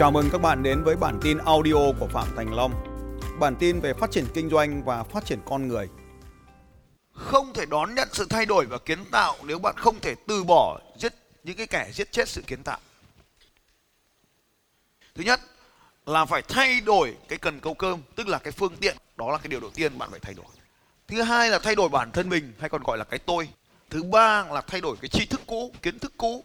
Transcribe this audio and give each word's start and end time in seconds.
Chào 0.00 0.10
mừng 0.10 0.28
các 0.32 0.40
bạn 0.40 0.62
đến 0.62 0.82
với 0.84 0.96
bản 0.96 1.18
tin 1.22 1.38
audio 1.38 1.92
của 2.00 2.08
Phạm 2.12 2.28
Thành 2.36 2.54
Long. 2.54 2.72
Bản 3.40 3.56
tin 3.56 3.80
về 3.80 3.94
phát 3.94 4.10
triển 4.10 4.24
kinh 4.34 4.50
doanh 4.50 4.84
và 4.84 5.02
phát 5.02 5.24
triển 5.24 5.38
con 5.44 5.68
người. 5.68 5.88
Không 7.12 7.52
thể 7.52 7.66
đón 7.66 7.94
nhận 7.94 8.08
sự 8.12 8.26
thay 8.30 8.46
đổi 8.46 8.66
và 8.66 8.78
kiến 8.78 8.98
tạo 9.10 9.36
nếu 9.44 9.58
bạn 9.58 9.74
không 9.78 10.00
thể 10.00 10.14
từ 10.26 10.44
bỏ 10.44 10.80
giết 10.98 11.14
những 11.44 11.56
cái 11.56 11.66
kẻ 11.66 11.90
giết 11.92 12.12
chết 12.12 12.28
sự 12.28 12.42
kiến 12.46 12.62
tạo. 12.62 12.78
Thứ 15.14 15.22
nhất 15.22 15.40
là 16.06 16.24
phải 16.24 16.42
thay 16.48 16.80
đổi 16.80 17.16
cái 17.28 17.38
cần 17.38 17.60
câu 17.60 17.74
cơm, 17.74 18.00
tức 18.16 18.28
là 18.28 18.38
cái 18.38 18.52
phương 18.52 18.76
tiện, 18.76 18.96
đó 19.16 19.32
là 19.32 19.38
cái 19.38 19.48
điều 19.48 19.60
đầu 19.60 19.70
tiên 19.74 19.98
bạn 19.98 20.10
phải 20.10 20.20
thay 20.20 20.34
đổi. 20.34 20.46
Thứ 21.08 21.22
hai 21.22 21.50
là 21.50 21.58
thay 21.58 21.74
đổi 21.74 21.88
bản 21.88 22.10
thân 22.12 22.28
mình 22.28 22.52
hay 22.60 22.68
còn 22.68 22.82
gọi 22.82 22.98
là 22.98 23.04
cái 23.04 23.18
tôi. 23.18 23.48
Thứ 23.90 24.02
ba 24.02 24.44
là 24.44 24.60
thay 24.60 24.80
đổi 24.80 24.96
cái 25.00 25.08
tri 25.08 25.26
thức 25.26 25.40
cũ, 25.46 25.72
kiến 25.82 25.98
thức 25.98 26.12
cũ 26.16 26.44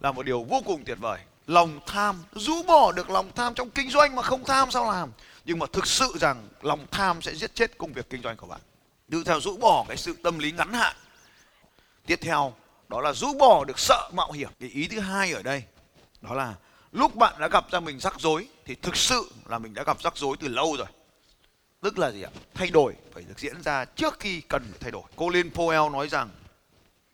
là 0.00 0.12
một 0.12 0.22
điều 0.22 0.44
vô 0.44 0.62
cùng 0.66 0.84
tuyệt 0.84 0.98
vời 1.00 1.18
lòng 1.46 1.80
tham, 1.86 2.24
rũ 2.32 2.62
bỏ 2.62 2.92
được 2.92 3.10
lòng 3.10 3.30
tham 3.34 3.54
trong 3.54 3.70
kinh 3.70 3.90
doanh 3.90 4.14
mà 4.14 4.22
không 4.22 4.44
tham 4.44 4.70
sao 4.70 4.92
làm? 4.92 5.12
Nhưng 5.44 5.58
mà 5.58 5.66
thực 5.72 5.86
sự 5.86 6.12
rằng 6.20 6.48
lòng 6.62 6.86
tham 6.90 7.22
sẽ 7.22 7.34
giết 7.34 7.54
chết 7.54 7.78
công 7.78 7.92
việc 7.92 8.10
kinh 8.10 8.22
doanh 8.22 8.36
của 8.36 8.46
bạn. 8.46 8.60
Tự 9.10 9.24
theo 9.24 9.40
rũ 9.40 9.56
bỏ 9.56 9.84
cái 9.88 9.96
sự 9.96 10.16
tâm 10.22 10.38
lý 10.38 10.52
ngắn 10.52 10.72
hạn. 10.72 10.96
Tiếp 12.06 12.18
theo, 12.22 12.54
đó 12.88 13.00
là 13.00 13.12
rũ 13.12 13.32
bỏ 13.38 13.64
được 13.64 13.78
sợ 13.78 14.10
mạo 14.14 14.32
hiểm. 14.32 14.50
Cái 14.60 14.68
ý 14.68 14.88
thứ 14.88 15.00
hai 15.00 15.32
ở 15.32 15.42
đây, 15.42 15.62
đó 16.20 16.34
là 16.34 16.54
lúc 16.92 17.16
bạn 17.16 17.34
đã 17.38 17.48
gặp 17.48 17.70
ra 17.70 17.80
mình 17.80 18.00
rắc 18.00 18.20
rối, 18.20 18.48
thì 18.64 18.74
thực 18.74 18.96
sự 18.96 19.30
là 19.46 19.58
mình 19.58 19.74
đã 19.74 19.82
gặp 19.82 20.02
rắc 20.02 20.16
rối 20.16 20.36
từ 20.40 20.48
lâu 20.48 20.76
rồi. 20.76 20.86
Tức 21.80 21.98
là 21.98 22.10
gì 22.10 22.22
ạ? 22.22 22.30
Thay 22.54 22.70
đổi 22.70 22.94
phải 23.14 23.22
được 23.22 23.38
diễn 23.38 23.62
ra 23.62 23.84
trước 23.84 24.20
khi 24.20 24.40
cần 24.40 24.62
phải 24.70 24.78
thay 24.80 24.90
đổi. 24.90 25.02
Colin 25.16 25.48
Powell 25.48 25.90
nói 25.90 26.08
rằng, 26.08 26.30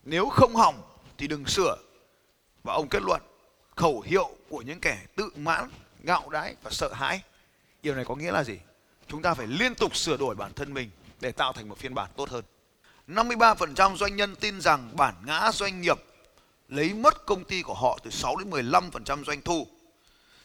nếu 0.04 0.28
không 0.28 0.56
hỏng 0.56 0.82
thì 1.18 1.26
đừng 1.26 1.46
sửa. 1.46 1.76
Và 2.64 2.74
ông 2.74 2.88
kết 2.88 3.02
luận 3.02 3.22
khẩu 3.80 4.00
hiệu 4.00 4.30
của 4.48 4.62
những 4.62 4.80
kẻ 4.80 4.98
tự 5.16 5.30
mãn, 5.36 5.70
ngạo 6.02 6.28
đãi 6.30 6.54
và 6.62 6.70
sợ 6.70 6.92
hãi. 6.92 7.22
Điều 7.82 7.94
này 7.94 8.04
có 8.04 8.14
nghĩa 8.14 8.32
là 8.32 8.44
gì? 8.44 8.58
Chúng 9.08 9.22
ta 9.22 9.34
phải 9.34 9.46
liên 9.46 9.74
tục 9.74 9.96
sửa 9.96 10.16
đổi 10.16 10.34
bản 10.34 10.52
thân 10.52 10.74
mình 10.74 10.90
để 11.20 11.32
tạo 11.32 11.52
thành 11.52 11.68
một 11.68 11.78
phiên 11.78 11.94
bản 11.94 12.10
tốt 12.16 12.30
hơn. 12.30 12.44
53% 13.08 13.96
doanh 13.96 14.16
nhân 14.16 14.36
tin 14.36 14.60
rằng 14.60 14.90
bản 14.96 15.14
ngã 15.26 15.50
doanh 15.52 15.80
nghiệp 15.80 15.98
lấy 16.68 16.94
mất 16.94 17.26
công 17.26 17.44
ty 17.44 17.62
của 17.62 17.74
họ 17.74 17.98
từ 18.02 18.10
6 18.10 18.36
đến 18.36 18.50
15% 18.50 19.24
doanh 19.24 19.42
thu. 19.42 19.66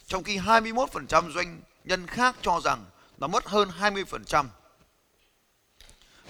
Trong 0.08 0.24
khi 0.24 0.38
21% 0.38 1.32
doanh 1.32 1.62
nhân 1.84 2.08
khác 2.08 2.36
cho 2.42 2.62
rằng 2.64 2.86
nó 3.18 3.28
mất 3.28 3.46
hơn 3.46 3.70
20%. 3.80 4.46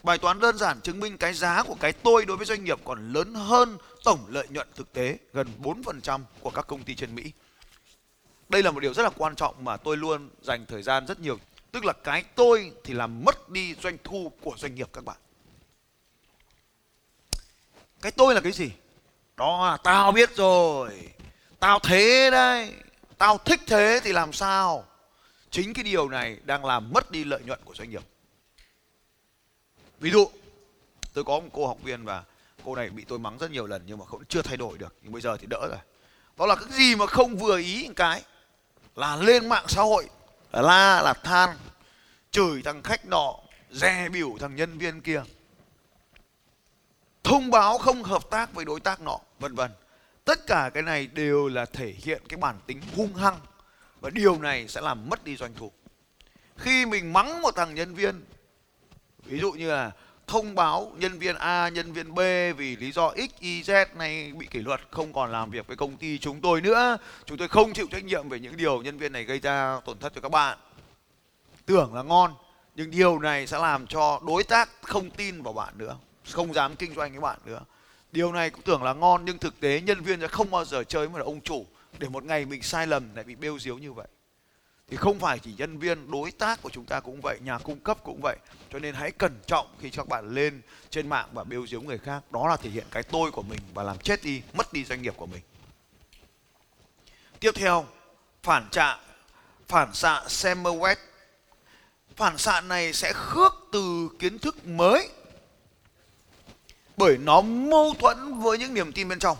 Bài 0.06 0.18
toán 0.18 0.40
đơn 0.40 0.58
giản 0.58 0.82
chứng 0.82 1.00
minh 1.00 1.18
cái 1.18 1.34
giá 1.34 1.64
của 1.64 1.76
cái 1.80 1.94
tôi 1.94 2.26
đối 2.26 2.38
với 2.38 2.46
doanh 2.46 2.64
nghiệp 2.64 2.80
còn 2.84 3.14
lớn 3.14 3.34
hơn 3.34 3.78
tổng 4.04 4.26
lợi 4.30 4.48
nhuận 4.50 4.68
thực 4.76 4.94
tế, 4.94 5.18
gần 5.34 5.48
4% 5.64 6.22
của 6.40 6.50
các 6.50 6.68
công 6.68 6.84
ty 6.84 6.96
trên 6.96 7.16
Mỹ. 7.16 7.32
Đây 8.50 8.64
là 8.64 8.72
một 8.72 8.80
điều 8.80 8.94
rất 8.94 9.04
là 9.04 9.10
quan 9.18 9.36
trọng 9.36 9.66
mà 9.66 9.78
tôi 9.78 9.98
luôn 9.98 10.30
dành 10.42 10.66
thời 10.66 10.82
gian 10.82 11.08
rất 11.08 11.20
nhiều. 11.20 11.40
Tức 11.72 11.86
là 11.86 11.94
cái 11.94 12.24
tôi 12.36 12.72
thì 12.84 12.94
làm 12.94 13.24
mất 13.24 13.50
đi 13.50 13.76
doanh 13.84 13.98
thu 14.04 14.32
của 14.42 14.54
doanh 14.58 14.76
nghiệp 14.76 14.90
các 14.94 15.06
bạn. 15.06 15.18
Cái 18.02 18.12
tôi 18.12 18.36
là 18.36 18.42
cái 18.42 18.52
gì? 18.52 18.72
Đó 19.38 19.72
là 19.72 19.78
tao 19.78 20.12
biết 20.12 20.36
rồi. 20.36 21.10
Tao 21.60 21.80
thế 21.80 22.30
đây. 22.32 22.74
Tao 23.18 23.38
thích 23.38 23.62
thế 23.68 24.00
thì 24.04 24.14
làm 24.14 24.34
sao? 24.34 24.86
Chính 25.50 25.74
cái 25.74 25.84
điều 25.84 26.10
này 26.10 26.38
đang 26.44 26.66
làm 26.66 26.94
mất 26.94 27.12
đi 27.12 27.24
lợi 27.24 27.42
nhuận 27.46 27.60
của 27.66 27.74
doanh 27.74 27.90
nghiệp. 27.90 28.04
Ví 30.06 30.12
dụ, 30.12 30.30
tôi 31.14 31.24
có 31.24 31.40
một 31.40 31.50
cô 31.54 31.68
học 31.68 31.78
viên 31.84 32.06
và 32.06 32.24
cô 32.66 32.76
này 32.76 32.90
bị 32.90 33.06
tôi 33.08 33.20
mắng 33.20 33.38
rất 33.38 33.52
nhiều 33.52 33.68
lần 33.68 33.82
nhưng 33.86 33.98
mà 33.98 34.06
cũng 34.06 34.26
chưa 34.26 34.42
thay 34.42 34.58
đổi 34.58 34.78
được 34.78 34.96
nhưng 35.04 35.12
bây 35.12 35.22
giờ 35.22 35.38
thì 35.38 35.48
đỡ 35.50 35.68
rồi. 35.70 35.80
Đó 36.38 36.46
là 36.46 36.56
cái 36.56 36.70
gì 36.70 36.96
mà 36.96 37.08
không 37.08 37.38
vừa 37.38 37.58
ý 37.58 37.90
cái? 37.96 38.24
Là 38.96 39.16
lên 39.16 39.50
mạng 39.50 39.66
xã 39.68 39.82
hội 39.82 40.10
la 40.52 41.02
là 41.02 41.14
than 41.14 41.58
chửi 42.32 42.62
thằng 42.62 42.84
khách 42.84 43.06
nọ 43.06 43.34
dè 43.72 44.10
biểu 44.10 44.36
thằng 44.40 44.56
nhân 44.56 44.78
viên 44.78 45.02
kia. 45.02 45.24
Thông 47.24 47.52
báo 47.52 47.78
không 47.78 48.04
hợp 48.04 48.30
tác 48.30 48.54
với 48.54 48.66
đối 48.66 48.80
tác 48.80 49.02
nọ 49.02 49.20
vân 49.40 49.56
vân. 49.56 49.72
Tất 50.26 50.48
cả 50.48 50.70
cái 50.74 50.84
này 50.84 51.08
đều 51.08 51.48
là 51.48 51.66
thể 51.66 51.94
hiện 51.98 52.22
cái 52.30 52.38
bản 52.38 52.60
tính 52.68 52.82
hung 52.96 53.16
hăng 53.16 53.40
và 54.02 54.10
điều 54.10 54.40
này 54.40 54.68
sẽ 54.68 54.82
làm 54.82 55.10
mất 55.10 55.24
đi 55.24 55.36
doanh 55.36 55.54
thu. 55.54 55.72
Khi 56.58 56.86
mình 56.86 57.14
mắng 57.14 57.42
một 57.42 57.56
thằng 57.56 57.76
nhân 57.76 57.96
viên 57.96 58.24
ví 59.26 59.40
dụ 59.40 59.52
như 59.52 59.72
là 59.72 59.92
thông 60.28 60.56
báo 60.56 60.92
nhân 60.98 61.20
viên 61.20 61.36
A, 61.36 61.70
nhân 61.70 61.94
viên 61.94 62.16
B 62.16 62.20
vì 62.58 62.76
lý 62.76 62.92
do 62.92 63.14
X, 63.16 63.40
Y, 63.40 63.62
Z 63.62 63.86
này 63.96 64.32
bị 64.38 64.48
kỷ 64.48 64.60
luật 64.60 64.82
không 64.92 65.14
còn 65.14 65.32
làm 65.32 65.52
việc 65.52 65.68
với 65.68 65.78
công 65.78 65.98
ty 65.98 66.18
chúng 66.18 66.42
tôi 66.42 66.62
nữa. 66.62 66.98
Chúng 67.26 67.38
tôi 67.38 67.48
không 67.48 67.74
chịu 67.74 67.88
trách 67.92 68.04
nhiệm 68.04 68.30
về 68.30 68.40
những 68.40 68.58
điều 68.58 68.82
nhân 68.82 68.98
viên 68.98 69.12
này 69.12 69.24
gây 69.24 69.40
ra 69.40 69.80
tổn 69.86 70.00
thất 70.00 70.14
cho 70.16 70.22
các 70.22 70.30
bạn. 70.30 70.58
Tưởng 71.66 71.94
là 71.94 72.04
ngon, 72.04 72.34
nhưng 72.76 72.92
điều 72.92 73.20
này 73.20 73.48
sẽ 73.48 73.60
làm 73.60 73.88
cho 73.88 74.22
đối 74.28 74.44
tác 74.44 74.70
không 74.82 75.10
tin 75.10 75.42
vào 75.42 75.54
bạn 75.54 75.78
nữa, 75.78 75.98
không 76.32 76.54
dám 76.54 76.76
kinh 76.76 76.94
doanh 76.96 77.12
với 77.12 77.22
bạn 77.22 77.40
nữa. 77.46 77.60
Điều 78.12 78.32
này 78.32 78.50
cũng 78.50 78.62
tưởng 78.62 78.84
là 78.84 78.94
ngon 78.94 79.26
nhưng 79.26 79.38
thực 79.38 79.60
tế 79.60 79.82
nhân 79.82 80.02
viên 80.02 80.22
sẽ 80.22 80.28
không 80.28 80.52
bao 80.52 80.66
giờ 80.66 80.84
chơi 80.84 81.08
với 81.08 81.24
ông 81.24 81.42
chủ 81.42 81.66
để 82.00 82.10
một 82.10 82.24
ngày 82.24 82.46
mình 82.46 82.62
sai 82.62 82.88
lầm 82.88 83.16
lại 83.16 83.24
bị 83.24 83.36
bêu 83.36 83.60
diếu 83.60 83.78
như 83.78 83.94
vậy 83.94 84.08
thì 84.88 84.98
không 84.98 85.20
phải 85.20 85.40
chỉ 85.40 85.54
nhân 85.58 85.78
viên, 85.78 86.12
đối 86.12 86.32
tác 86.32 86.62
của 86.62 86.70
chúng 86.70 86.86
ta 86.86 87.00
cũng 87.00 87.22
vậy, 87.22 87.38
nhà 87.44 87.58
cung 87.58 87.80
cấp 87.80 87.98
cũng 88.04 88.20
vậy. 88.24 88.38
Cho 88.72 88.80
nên 88.80 88.96
hãy 88.96 89.12
cẩn 89.12 89.40
trọng 89.48 89.68
khi 89.80 89.90
các 89.90 90.08
bạn 90.08 90.30
lên 90.30 90.62
trên 90.90 91.10
mạng 91.10 91.30
và 91.34 91.44
bêu 91.44 91.68
diếu 91.68 91.82
người 91.82 91.98
khác. 91.98 92.24
Đó 92.32 92.48
là 92.48 92.58
thể 92.58 92.70
hiện 92.70 92.86
cái 92.92 93.04
tôi 93.04 93.32
của 93.32 93.44
mình 93.44 93.60
và 93.74 93.84
làm 93.84 93.98
chết 93.98 94.24
đi, 94.24 94.42
mất 94.54 94.74
đi 94.74 94.86
doanh 94.86 95.02
nghiệp 95.02 95.14
của 95.18 95.26
mình. 95.26 95.42
Tiếp 97.40 97.52
theo, 97.56 97.86
phản 98.44 98.68
xạ 98.72 99.00
phản 99.68 99.94
xạ 99.94 100.24
Semmelweis 100.28 100.96
phản 102.16 102.38
xạ 102.38 102.62
này 102.62 102.94
sẽ 102.94 103.14
khước 103.14 103.54
từ 103.72 104.10
kiến 104.20 104.40
thức 104.40 104.68
mới, 104.68 105.10
bởi 106.98 107.18
nó 107.18 107.42
mâu 107.42 107.94
thuẫn 108.00 108.40
với 108.40 108.58
những 108.58 108.74
niềm 108.74 108.92
tin 108.92 109.10
bên 109.10 109.20
trong. 109.20 109.38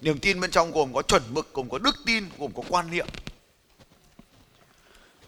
Niềm 0.00 0.18
tin 0.18 0.40
bên 0.40 0.50
trong 0.50 0.72
gồm 0.72 0.92
có 0.94 1.02
chuẩn 1.02 1.22
mực, 1.30 1.54
gồm 1.54 1.68
có 1.68 1.78
đức 1.78 1.96
tin, 2.06 2.28
gồm 2.38 2.52
có 2.52 2.62
quan 2.68 2.90
niệm 2.90 3.06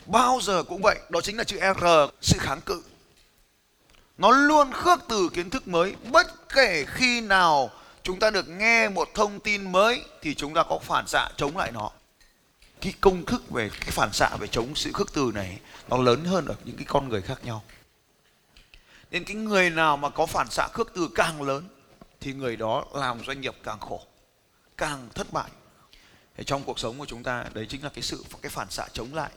bao 0.07 0.39
giờ 0.43 0.63
cũng 0.63 0.83
vậy, 0.83 0.99
đó 1.09 1.21
chính 1.21 1.37
là 1.37 1.45
chữ 1.45 1.59
R, 1.81 1.85
sự 2.21 2.39
kháng 2.41 2.61
cự. 2.61 2.83
Nó 4.19 4.31
luôn 4.31 4.73
khước 4.73 5.01
từ 5.09 5.29
kiến 5.35 5.51
thức 5.51 5.69
mới, 5.69 5.95
bất 6.13 6.49
kể 6.49 6.85
khi 6.89 7.21
nào 7.21 7.71
chúng 8.03 8.19
ta 8.21 8.31
được 8.31 8.49
nghe 8.49 8.89
một 8.89 9.09
thông 9.15 9.41
tin 9.41 9.73
mới 9.73 10.05
thì 10.23 10.35
chúng 10.35 10.55
ta 10.55 10.63
có 10.63 10.79
phản 10.79 11.07
xạ 11.07 11.29
chống 11.37 11.57
lại 11.57 11.73
nó. 11.73 11.91
Cái 12.81 12.95
công 13.01 13.25
thức 13.25 13.51
về 13.51 13.71
cái 13.81 13.91
phản 13.91 14.13
xạ 14.13 14.37
về 14.41 14.47
chống 14.47 14.75
sự 14.75 14.91
khước 14.93 15.13
từ 15.15 15.31
này, 15.35 15.59
nó 15.89 15.97
lớn 15.97 16.25
hơn 16.25 16.47
ở 16.47 16.55
những 16.65 16.77
cái 16.77 16.85
con 16.89 17.09
người 17.09 17.23
khác 17.23 17.45
nhau. 17.45 17.63
Nên 19.11 19.25
cái 19.25 19.37
người 19.37 19.71
nào 19.71 19.97
mà 19.97 20.11
có 20.11 20.27
phản 20.27 20.51
xạ 20.51 20.69
khước 20.73 20.95
từ 20.95 21.09
càng 21.15 21.43
lớn, 21.43 21.69
thì 22.21 22.33
người 22.33 22.57
đó 22.57 22.85
làm 22.95 23.25
doanh 23.25 23.41
nghiệp 23.41 23.55
càng 23.63 23.81
khổ, 23.81 24.03
càng 24.77 25.09
thất 25.15 25.33
bại. 25.33 25.51
Thì 26.37 26.45
trong 26.45 26.65
cuộc 26.65 26.79
sống 26.79 26.99
của 26.99 27.07
chúng 27.07 27.23
ta, 27.23 27.45
đấy 27.53 27.67
chính 27.69 27.85
là 27.85 27.91
cái 27.95 28.03
sự, 28.03 28.25
cái 28.43 28.51
phản 28.51 28.71
xạ 28.71 28.87
chống 28.93 29.15
lại 29.15 29.31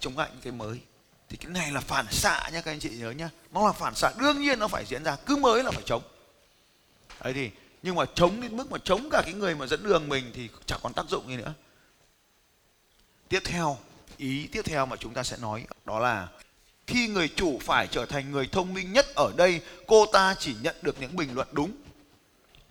chống 0.00 0.18
lại 0.18 0.28
những 0.32 0.42
cái 0.42 0.52
mới. 0.52 0.80
Thì 1.28 1.36
cái 1.36 1.50
này 1.52 1.72
là 1.72 1.80
phản 1.80 2.06
xạ 2.10 2.50
nhá 2.52 2.60
các 2.60 2.70
anh 2.70 2.80
chị 2.80 2.88
nhớ 2.88 3.10
nhá. 3.10 3.30
Nó 3.52 3.66
là 3.66 3.72
phản 3.72 3.94
xạ, 3.94 4.12
đương 4.18 4.40
nhiên 4.40 4.58
nó 4.58 4.68
phải 4.68 4.84
diễn 4.84 5.04
ra, 5.04 5.16
cứ 5.26 5.36
mới 5.36 5.62
là 5.64 5.70
phải 5.70 5.82
chống. 5.86 6.02
Đấy 7.22 7.32
thì, 7.32 7.50
nhưng 7.82 7.94
mà 7.94 8.04
chống 8.14 8.40
đến 8.40 8.56
mức 8.56 8.70
mà 8.70 8.78
chống 8.84 9.10
cả 9.10 9.22
cái 9.24 9.34
người 9.34 9.54
mà 9.54 9.66
dẫn 9.66 9.82
đường 9.82 10.08
mình 10.08 10.30
thì 10.34 10.48
chẳng 10.66 10.80
còn 10.82 10.92
tác 10.92 11.08
dụng 11.08 11.28
gì 11.28 11.36
nữa. 11.36 11.52
Tiếp 13.28 13.40
theo, 13.44 13.78
ý 14.16 14.48
tiếp 14.52 14.62
theo 14.64 14.86
mà 14.86 14.96
chúng 14.96 15.14
ta 15.14 15.22
sẽ 15.22 15.36
nói 15.36 15.66
đó 15.84 15.98
là 15.98 16.28
khi 16.86 17.08
người 17.08 17.28
chủ 17.28 17.58
phải 17.62 17.86
trở 17.86 18.06
thành 18.06 18.32
người 18.32 18.48
thông 18.52 18.74
minh 18.74 18.92
nhất 18.92 19.06
ở 19.14 19.32
đây, 19.36 19.60
cô 19.86 20.06
ta 20.06 20.34
chỉ 20.38 20.54
nhận 20.62 20.76
được 20.82 21.00
những 21.00 21.16
bình 21.16 21.34
luận 21.34 21.48
đúng. 21.52 21.72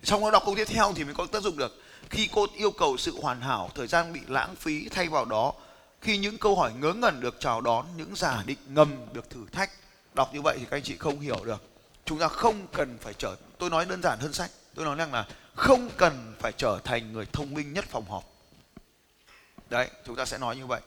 Xong 0.02 0.20
nó 0.20 0.30
đọc 0.30 0.42
câu 0.46 0.54
tiếp 0.56 0.64
theo 0.64 0.92
thì 0.96 1.04
mới 1.04 1.14
có 1.14 1.26
tác 1.26 1.42
dụng 1.42 1.56
được. 1.56 1.82
Khi 2.10 2.28
cô 2.32 2.46
yêu 2.54 2.70
cầu 2.70 2.96
sự 2.96 3.20
hoàn 3.22 3.40
hảo, 3.40 3.70
thời 3.74 3.86
gian 3.86 4.12
bị 4.12 4.20
lãng 4.26 4.56
phí 4.56 4.88
thay 4.88 5.08
vào 5.08 5.24
đó 5.24 5.52
khi 6.00 6.18
những 6.18 6.38
câu 6.38 6.56
hỏi 6.56 6.72
ngớ 6.80 6.92
ngẩn 6.92 7.20
được 7.20 7.36
chào 7.40 7.60
đón, 7.60 7.86
những 7.96 8.16
giả 8.16 8.42
định 8.46 8.58
ngầm 8.68 8.96
được 9.12 9.30
thử 9.30 9.46
thách, 9.52 9.70
đọc 10.14 10.34
như 10.34 10.42
vậy 10.42 10.56
thì 10.58 10.64
các 10.64 10.76
anh 10.76 10.82
chị 10.82 10.96
không 10.96 11.20
hiểu 11.20 11.44
được. 11.44 11.62
Chúng 12.04 12.18
ta 12.18 12.28
không 12.28 12.66
cần 12.72 12.98
phải 13.00 13.14
trở, 13.14 13.36
tôi 13.58 13.70
nói 13.70 13.86
đơn 13.86 14.02
giản 14.02 14.18
hơn 14.18 14.32
sách, 14.32 14.50
tôi 14.74 14.84
nói 14.84 14.96
rằng 14.96 15.12
là 15.12 15.26
không 15.54 15.90
cần 15.96 16.34
phải 16.40 16.52
trở 16.52 16.80
thành 16.84 17.12
người 17.12 17.26
thông 17.32 17.54
minh 17.54 17.72
nhất 17.72 17.84
phòng 17.88 18.04
họp. 18.04 18.24
Đấy, 19.70 19.90
chúng 20.06 20.16
ta 20.16 20.24
sẽ 20.24 20.38
nói 20.38 20.56
như 20.56 20.66
vậy. 20.66 20.80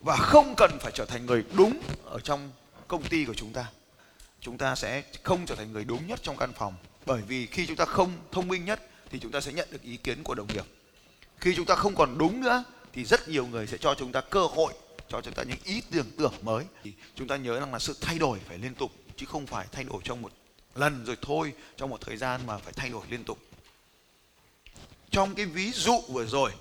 Và 0.00 0.16
không 0.16 0.54
cần 0.56 0.78
phải 0.80 0.92
trở 0.92 1.04
thành 1.04 1.26
người 1.26 1.44
đúng 1.56 1.80
ở 2.04 2.20
trong 2.20 2.50
công 2.88 3.02
ty 3.02 3.24
của 3.24 3.34
chúng 3.34 3.52
ta. 3.52 3.66
Chúng 4.40 4.58
ta 4.58 4.74
sẽ 4.74 5.02
không 5.22 5.46
trở 5.46 5.54
thành 5.54 5.72
người 5.72 5.84
đúng 5.84 6.06
nhất 6.06 6.20
trong 6.22 6.36
căn 6.36 6.52
phòng. 6.52 6.74
Bởi 7.06 7.22
vì 7.22 7.46
khi 7.46 7.66
chúng 7.66 7.76
ta 7.76 7.84
không 7.84 8.12
thông 8.32 8.48
minh 8.48 8.64
nhất 8.64 8.80
thì 9.10 9.18
chúng 9.18 9.32
ta 9.32 9.40
sẽ 9.40 9.52
nhận 9.52 9.68
được 9.70 9.82
ý 9.82 9.96
kiến 9.96 10.22
của 10.22 10.34
đồng 10.34 10.46
nghiệp. 10.46 10.64
Khi 11.38 11.54
chúng 11.56 11.66
ta 11.66 11.74
không 11.74 11.94
còn 11.94 12.18
đúng 12.18 12.40
nữa 12.40 12.64
thì 12.96 13.04
rất 13.04 13.28
nhiều 13.28 13.46
người 13.46 13.66
sẽ 13.66 13.78
cho 13.78 13.94
chúng 13.94 14.12
ta 14.12 14.20
cơ 14.20 14.46
hội, 14.46 14.74
cho 15.08 15.20
chúng 15.20 15.34
ta 15.34 15.42
những 15.42 15.58
ý 15.64 15.82
tưởng 15.90 16.10
tưởng 16.18 16.34
mới. 16.42 16.64
Thì 16.82 16.92
chúng 17.14 17.28
ta 17.28 17.36
nhớ 17.36 17.60
rằng 17.60 17.72
là 17.72 17.78
sự 17.78 17.96
thay 18.00 18.18
đổi 18.18 18.38
phải 18.48 18.58
liên 18.58 18.74
tục, 18.74 18.92
chứ 19.16 19.26
không 19.26 19.46
phải 19.46 19.66
thay 19.72 19.84
đổi 19.84 20.00
trong 20.04 20.22
một 20.22 20.32
lần 20.74 21.04
rồi 21.04 21.16
thôi, 21.22 21.52
trong 21.76 21.90
một 21.90 22.00
thời 22.00 22.16
gian 22.16 22.46
mà 22.46 22.58
phải 22.58 22.72
thay 22.72 22.90
đổi 22.90 23.06
liên 23.10 23.24
tục. 23.24 23.38
Trong 25.10 25.34
cái 25.34 25.46
ví 25.46 25.72
dụ 25.72 26.00
vừa 26.08 26.26
rồi, 26.26 26.52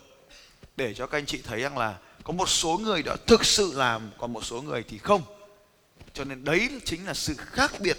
để 0.78 0.94
cho 0.94 1.08
các 1.08 1.18
anh 1.18 1.26
chị 1.26 1.42
thấy 1.42 1.62
rằng 1.62 1.78
là 1.78 1.98
có 2.24 2.34
một 2.34 2.50
số 2.50 2.78
người 2.78 3.04
đã 3.04 3.16
thực 3.28 3.46
sự 3.46 3.72
làm, 3.76 4.12
còn 4.18 4.34
một 4.34 4.46
số 4.46 4.62
người 4.62 4.84
thì 4.88 4.98
không. 4.98 5.22
Cho 6.14 6.24
nên 6.24 6.44
đấy 6.44 6.70
chính 6.86 7.06
là 7.06 7.14
sự 7.14 7.36
khác 7.38 7.72
biệt 7.80 7.98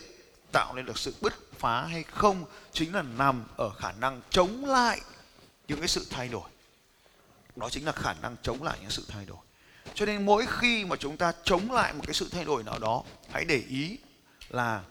tạo 0.53 0.75
nên 0.75 0.87
được 0.87 0.99
sự 0.99 1.15
bứt 1.21 1.53
phá 1.59 1.83
hay 1.83 2.03
không, 2.03 2.45
chính 2.73 2.95
là 2.95 3.03
nằm 3.03 3.45
ở 3.57 3.71
khả 3.71 3.93
năng 3.93 4.21
chống 4.31 4.65
lại 4.65 5.01
những 5.69 5.79
cái 5.79 5.89
sự 5.89 6.07
thay 6.11 6.29
đổi 6.29 6.49
đó 7.57 7.71
chính 7.71 7.87
là 7.87 7.93
khả 7.93 8.15
năng 8.23 8.37
chống 8.43 8.63
lại 8.63 8.79
những 8.81 8.91
sự 8.91 9.05
thay 9.09 9.25
đổi. 9.25 9.39
Cho 9.95 10.07
nên 10.07 10.27
mỗi 10.27 10.47
khi 10.49 10.85
mà 10.85 10.97
chúng 10.97 11.17
ta 11.17 11.33
chống 11.45 11.73
lại 11.73 11.93
một 11.93 12.03
cái 12.07 12.15
sự 12.15 12.29
thay 12.33 12.45
đổi 12.45 12.63
nào 12.63 12.79
đó, 12.79 13.03
hãy 13.33 13.45
để 13.45 13.63
ý 13.69 13.99
là 14.49 14.83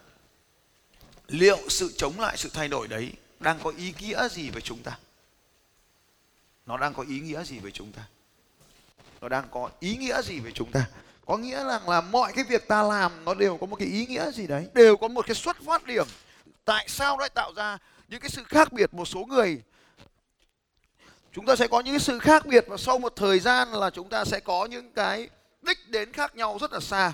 liệu 1.27 1.57
sự 1.69 1.93
chống 1.97 2.19
lại 2.19 2.37
sự 2.37 2.49
thay 2.53 2.67
đổi 2.67 2.87
đấy 2.87 3.11
đang 3.39 3.59
có 3.63 3.73
ý 3.77 3.93
nghĩa 3.99 4.27
gì 4.29 4.49
với 4.49 4.61
chúng 4.61 4.83
ta? 4.83 4.97
Nó 6.65 6.77
đang 6.77 6.93
có 6.93 7.03
ý 7.09 7.19
nghĩa 7.19 7.43
gì 7.43 7.59
với 7.59 7.71
chúng 7.71 7.91
ta? 7.91 8.01
Nó 9.21 9.29
đang 9.29 9.47
có 9.51 9.69
ý 9.79 9.97
nghĩa 9.97 10.21
gì 10.21 10.39
với 10.39 10.51
chúng 10.51 10.71
ta? 10.71 10.85
Có 11.25 11.37
nghĩa 11.37 11.63
rằng 11.65 11.89
là 11.89 12.01
mọi 12.01 12.33
cái 12.33 12.43
việc 12.43 12.67
ta 12.67 12.83
làm 12.83 13.25
nó 13.25 13.33
đều 13.33 13.57
có 13.57 13.65
một 13.65 13.75
cái 13.75 13.87
ý 13.87 14.05
nghĩa 14.05 14.31
gì 14.31 14.47
đấy, 14.47 14.67
đều 14.73 14.97
có 14.97 15.07
một 15.07 15.25
cái 15.27 15.35
xuất 15.35 15.57
phát 15.65 15.83
điểm. 15.83 16.07
Tại 16.65 16.85
sao 16.87 17.17
lại 17.17 17.29
tạo 17.29 17.53
ra 17.53 17.77
những 18.07 18.19
cái 18.19 18.29
sự 18.29 18.43
khác 18.43 18.73
biệt 18.73 18.93
một 18.93 19.05
số 19.05 19.25
người 19.25 19.61
chúng 21.35 21.45
ta 21.45 21.55
sẽ 21.55 21.67
có 21.67 21.79
những 21.79 21.99
sự 21.99 22.19
khác 22.19 22.45
biệt 22.45 22.65
và 22.67 22.77
sau 22.77 22.99
một 22.99 23.13
thời 23.15 23.39
gian 23.39 23.71
là 23.71 23.89
chúng 23.89 24.09
ta 24.09 24.25
sẽ 24.25 24.39
có 24.39 24.65
những 24.65 24.91
cái 24.91 25.29
đích 25.61 25.89
đến 25.89 26.13
khác 26.13 26.35
nhau 26.35 26.57
rất 26.61 26.73
là 26.73 26.79
xa. 26.79 27.13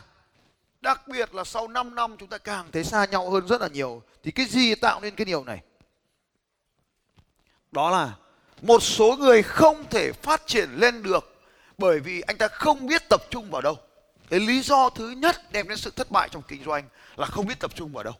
Đặc 0.81 1.07
biệt 1.07 1.33
là 1.33 1.43
sau 1.43 1.67
5 1.67 1.95
năm 1.95 2.15
chúng 2.19 2.29
ta 2.29 2.37
càng 2.37 2.71
thấy 2.71 2.83
xa 2.83 3.05
nhau 3.05 3.29
hơn 3.29 3.47
rất 3.47 3.61
là 3.61 3.67
nhiều. 3.67 4.03
Thì 4.23 4.31
cái 4.31 4.45
gì 4.45 4.75
tạo 4.75 4.99
nên 5.01 5.15
cái 5.15 5.25
điều 5.25 5.43
này? 5.43 5.61
Đó 7.71 7.89
là 7.89 8.13
một 8.61 8.83
số 8.83 9.15
người 9.19 9.43
không 9.43 9.85
thể 9.89 10.11
phát 10.11 10.47
triển 10.47 10.69
lên 10.75 11.03
được 11.03 11.41
bởi 11.77 11.99
vì 11.99 12.21
anh 12.21 12.37
ta 12.37 12.47
không 12.47 12.87
biết 12.87 13.09
tập 13.09 13.21
trung 13.29 13.51
vào 13.51 13.61
đâu. 13.61 13.77
Cái 14.29 14.39
lý 14.39 14.61
do 14.61 14.89
thứ 14.89 15.09
nhất 15.09 15.51
đem 15.51 15.67
đến 15.67 15.77
sự 15.77 15.91
thất 15.95 16.11
bại 16.11 16.29
trong 16.31 16.41
kinh 16.47 16.63
doanh 16.63 16.83
là 17.15 17.25
không 17.25 17.47
biết 17.47 17.59
tập 17.59 17.71
trung 17.75 17.93
vào 17.93 18.03
đâu. 18.03 18.13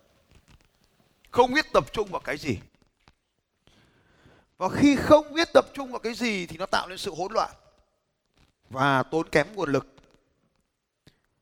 Không 1.32 1.54
biết 1.54 1.66
tập 1.74 1.94
trung 1.94 2.08
vào 2.12 2.22
cái 2.22 2.38
gì 2.38 2.58
và 4.62 4.70
khi 4.70 4.96
không 4.96 5.34
biết 5.34 5.48
tập 5.54 5.66
trung 5.74 5.92
vào 5.92 6.00
cái 6.00 6.14
gì 6.14 6.46
thì 6.46 6.58
nó 6.58 6.66
tạo 6.66 6.88
nên 6.88 6.98
sự 6.98 7.16
hỗn 7.16 7.34
loạn 7.34 7.52
và 8.70 9.04
tốn 9.04 9.30
kém 9.30 9.56
nguồn 9.56 9.72
lực 9.72 9.88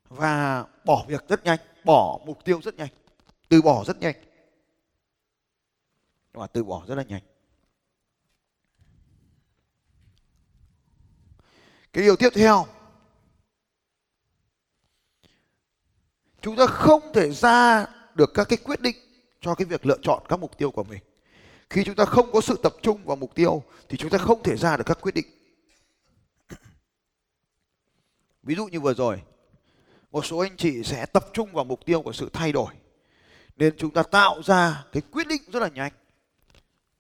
và 0.10 0.66
bỏ 0.86 1.06
việc 1.08 1.28
rất 1.28 1.44
nhanh, 1.44 1.60
bỏ 1.84 2.20
mục 2.26 2.46
tiêu 2.46 2.62
rất 2.62 2.76
nhanh, 2.76 2.90
từ 3.50 3.62
bỏ 3.62 3.84
rất 3.84 4.00
nhanh. 4.00 4.16
Và 6.34 6.48
từ 6.48 6.64
bỏ 6.64 6.84
rất 6.88 6.96
là 6.96 7.04
nhanh. 7.04 7.22
Cái 11.94 12.04
điều 12.04 12.16
tiếp 12.16 12.30
theo, 12.36 12.66
chúng 16.42 16.56
ta 16.56 16.68
không 16.68 17.14
thể 17.14 17.32
ra 17.32 17.86
được 18.16 18.32
các 18.34 18.48
cái 18.50 18.58
quyết 18.64 18.82
định 18.82 18.98
cho 19.42 19.56
cái 19.56 19.66
việc 19.66 19.86
lựa 19.86 19.98
chọn 20.02 20.24
các 20.30 20.40
mục 20.40 20.58
tiêu 20.58 20.72
của 20.72 20.84
mình 20.84 21.00
khi 21.70 21.84
chúng 21.84 21.96
ta 21.96 22.06
không 22.06 22.32
có 22.32 22.42
sự 22.42 22.60
tập 22.64 22.76
trung 22.82 23.04
vào 23.06 23.16
mục 23.16 23.36
tiêu, 23.36 23.64
thì 23.90 23.98
chúng 23.98 24.10
ta 24.10 24.18
không 24.18 24.44
thể 24.44 24.58
ra 24.58 24.78
được 24.78 24.84
các 24.86 24.98
quyết 25.02 25.16
định. 25.16 25.26
Ví 28.44 28.56
dụ 28.56 28.68
như 28.68 28.80
vừa 28.80 28.94
rồi, 28.94 29.22
một 30.12 30.26
số 30.26 30.38
anh 30.38 30.58
chị 30.58 30.84
sẽ 30.84 31.06
tập 31.06 31.26
trung 31.34 31.52
vào 31.52 31.66
mục 31.66 31.86
tiêu 31.86 32.02
của 32.02 32.14
sự 32.14 32.30
thay 32.34 32.52
đổi. 32.52 32.74
Nên 33.58 33.78
chúng 33.78 33.92
ta 33.92 34.04
tạo 34.04 34.42
ra 34.44 34.86
cái 34.92 35.02
quyết 35.12 35.28
định 35.28 35.42
rất 35.52 35.60
là 35.60 35.68
nhanh. 35.68 35.92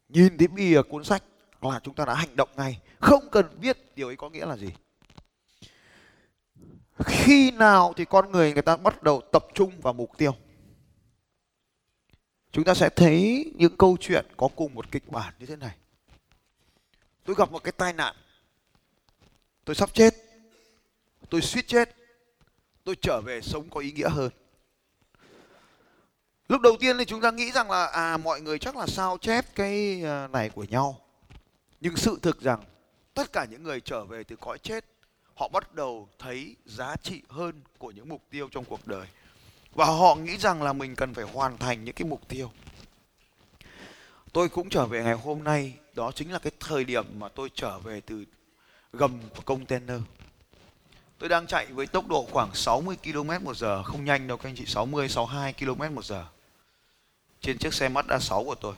Nhìn 0.09 0.37
thấy 0.37 0.47
bìa 0.47 0.81
cuốn 0.81 1.03
sách 1.03 1.23
là 1.61 1.79
chúng 1.83 1.93
ta 1.93 2.05
đã 2.05 2.13
hành 2.13 2.35
động 2.35 2.49
ngay. 2.55 2.79
Không 2.99 3.29
cần 3.31 3.45
biết 3.61 3.95
điều 3.95 4.07
ấy 4.07 4.15
có 4.15 4.29
nghĩa 4.29 4.45
là 4.45 4.57
gì. 4.57 4.67
Khi 7.05 7.51
nào 7.51 7.93
thì 7.97 8.05
con 8.05 8.31
người 8.31 8.53
người 8.53 8.61
ta 8.61 8.77
bắt 8.77 9.03
đầu 9.03 9.21
tập 9.31 9.45
trung 9.53 9.81
vào 9.81 9.93
mục 9.93 10.17
tiêu? 10.17 10.35
Chúng 12.51 12.63
ta 12.63 12.73
sẽ 12.73 12.89
thấy 12.89 13.45
những 13.55 13.77
câu 13.77 13.97
chuyện 13.99 14.25
có 14.37 14.47
cùng 14.55 14.73
một 14.73 14.91
kịch 14.91 15.11
bản 15.11 15.33
như 15.39 15.45
thế 15.45 15.55
này. 15.55 15.75
Tôi 17.25 17.35
gặp 17.35 17.51
một 17.51 17.63
cái 17.63 17.71
tai 17.71 17.93
nạn. 17.93 18.15
Tôi 19.65 19.75
sắp 19.75 19.89
chết. 19.93 20.13
Tôi 21.29 21.41
suýt 21.41 21.67
chết. 21.67 21.95
Tôi 22.83 22.95
trở 23.01 23.21
về 23.25 23.41
sống 23.41 23.69
có 23.69 23.79
ý 23.79 23.91
nghĩa 23.91 24.09
hơn. 24.09 24.31
Lúc 26.49 26.61
đầu 26.61 26.77
tiên 26.79 26.97
thì 26.97 27.05
chúng 27.05 27.21
ta 27.21 27.31
nghĩ 27.31 27.51
rằng 27.51 27.71
là 27.71 27.85
à 27.85 28.17
mọi 28.17 28.41
người 28.41 28.59
chắc 28.59 28.77
là 28.77 28.87
sao 28.87 29.17
chép 29.17 29.55
cái 29.55 30.03
à, 30.03 30.27
này 30.27 30.49
của 30.49 30.63
nhau. 30.63 31.01
Nhưng 31.81 31.95
sự 31.95 32.19
thực 32.21 32.41
rằng, 32.41 32.63
tất 33.13 33.33
cả 33.33 33.45
những 33.49 33.63
người 33.63 33.81
trở 33.81 34.05
về 34.05 34.23
từ 34.23 34.35
cõi 34.35 34.57
chết, 34.59 34.85
họ 35.35 35.47
bắt 35.47 35.73
đầu 35.73 36.09
thấy 36.19 36.55
giá 36.65 36.95
trị 37.03 37.21
hơn 37.29 37.61
của 37.77 37.91
những 37.91 38.09
mục 38.09 38.21
tiêu 38.29 38.49
trong 38.51 38.65
cuộc 38.65 38.87
đời 38.87 39.07
và 39.73 39.85
họ 39.85 40.15
nghĩ 40.15 40.37
rằng 40.37 40.63
là 40.63 40.73
mình 40.73 40.95
cần 40.95 41.13
phải 41.13 41.25
hoàn 41.25 41.57
thành 41.57 41.83
những 41.83 41.95
cái 41.95 42.07
mục 42.07 42.27
tiêu. 42.27 42.51
Tôi 44.33 44.49
cũng 44.49 44.69
trở 44.69 44.85
về 44.85 45.03
ngày 45.03 45.13
hôm 45.13 45.43
nay, 45.43 45.73
đó 45.93 46.11
chính 46.11 46.31
là 46.31 46.39
cái 46.39 46.51
thời 46.59 46.83
điểm 46.83 47.05
mà 47.19 47.29
tôi 47.29 47.49
trở 47.55 47.79
về 47.79 48.01
từ 48.01 48.25
gầm 48.93 49.19
của 49.35 49.41
container. 49.41 50.01
Tôi 51.17 51.29
đang 51.29 51.47
chạy 51.47 51.65
với 51.65 51.87
tốc 51.87 52.07
độ 52.07 52.27
khoảng 52.31 52.55
60 52.55 52.97
km 53.03 53.29
một 53.43 53.57
giờ, 53.57 53.83
không 53.83 54.05
nhanh 54.05 54.27
đâu 54.27 54.37
các 54.37 54.49
anh 54.49 54.55
chị 54.55 54.65
60 54.65 55.09
62 55.09 55.53
km 55.53 55.95
một 55.95 56.05
giờ. 56.05 56.25
Trên 57.41 57.57
chiếc 57.57 57.73
xe 57.73 57.89
Mazda 57.89 58.19
6 58.19 58.43
của 58.43 58.55
tôi. 58.55 58.75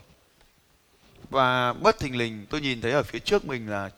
Và 1.29 1.73
bất 1.73 1.99
thình 1.99 2.17
lình, 2.17 2.45
tôi 2.49 2.61
nhìn 2.61 2.81
thấy 2.81 2.91
ở 2.91 3.03
phía 3.03 3.19
trước 3.19 3.45
mình 3.45 3.69
là 3.69 3.89